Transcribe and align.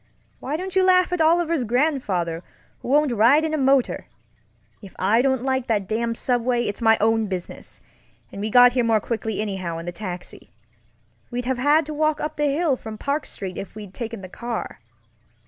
Why 0.39 0.57
don't 0.57 0.75
you 0.75 0.83
laugh 0.83 1.13
at 1.13 1.21
Oliver's 1.21 1.63
grandfather, 1.63 2.43
who 2.79 2.87
won't 2.87 3.11
ride 3.13 3.45
in 3.45 3.53
a 3.53 3.55
motor? 3.59 4.07
If 4.81 4.95
I 4.97 5.21
don't 5.21 5.43
like 5.43 5.67
that 5.67 5.87
damned 5.87 6.17
subway, 6.17 6.63
it's 6.63 6.81
my 6.81 6.97
own 6.99 7.27
business; 7.27 7.81
and 8.31 8.41
we 8.41 8.49
got 8.49 8.71
here 8.73 8.83
more 8.83 8.99
quickly 8.99 9.39
anyhow 9.41 9.77
in 9.77 9.85
the 9.85 9.91
taxi. 9.91 10.49
We'd 11.29 11.45
have 11.45 11.59
had 11.59 11.85
to 11.85 11.93
walk 11.93 12.19
up 12.19 12.35
the 12.35 12.49
hill 12.51 12.75
from 12.77 12.97
Park 12.97 13.27
Street 13.27 13.59
if 13.59 13.75
we'd 13.75 13.93
taken 13.93 14.21
the 14.21 14.27
car. 14.27 14.79